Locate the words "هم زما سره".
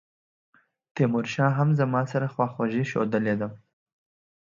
1.57-2.27